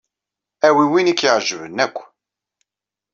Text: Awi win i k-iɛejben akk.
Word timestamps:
Awi 0.67 0.85
win 0.91 1.11
i 1.11 1.13
k-iɛejben 1.19 1.77
akk. 1.85 1.97